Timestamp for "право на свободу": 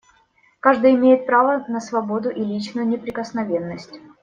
1.27-2.31